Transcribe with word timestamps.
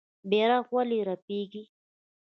بیرغ 0.29 0.65
ولې 0.75 0.99
رپیږي؟ 1.07 1.63